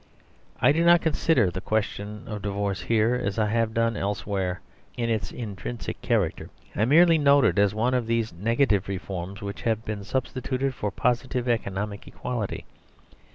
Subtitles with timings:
[0.59, 4.59] I do not discuss the question of divorce here, as I have done elsewhere,
[4.97, 9.61] in its intrinsic character; I merely note it as one of these negative reforms which
[9.61, 12.65] have been substituted for positive economic equality.